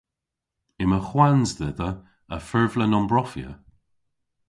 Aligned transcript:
Yma 0.83 0.99
hwans 1.07 1.49
dhedha 1.57 1.89
a 2.35 2.37
furvlen 2.47 2.97
ombrofya. 2.99 3.49